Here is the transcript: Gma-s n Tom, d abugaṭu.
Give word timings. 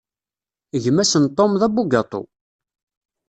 Gma-s 0.83 1.13
n 1.23 1.25
Tom, 1.37 1.51
d 1.61 1.61
abugaṭu. 1.67 2.21